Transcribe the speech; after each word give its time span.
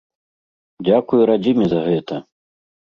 Дзякуй 0.87 1.21
радзіме 1.33 1.65
за 1.77 1.85
гэта! 1.93 2.15